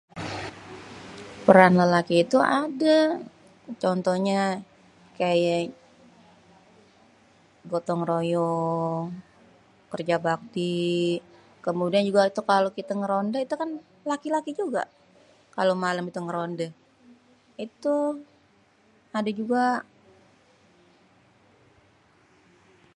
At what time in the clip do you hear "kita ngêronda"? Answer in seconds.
12.77-13.37